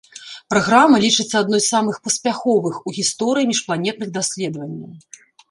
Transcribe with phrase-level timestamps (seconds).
[0.51, 4.91] Праграма лічыцца адной з самых паспяховых у гісторыі міжпланетных даследаванняў.